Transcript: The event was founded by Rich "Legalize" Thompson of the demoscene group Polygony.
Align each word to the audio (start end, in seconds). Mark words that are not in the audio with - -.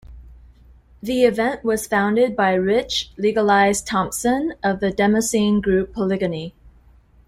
The 1.03 1.25
event 1.25 1.63
was 1.63 1.85
founded 1.85 2.35
by 2.35 2.53
Rich 2.55 3.11
"Legalize" 3.17 3.83
Thompson 3.83 4.55
of 4.63 4.79
the 4.79 4.91
demoscene 4.91 5.61
group 5.61 5.93
Polygony. 5.93 6.53